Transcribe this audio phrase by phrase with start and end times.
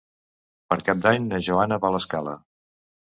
[0.71, 2.35] Per Cap d'Any na Joana va a l'Escala.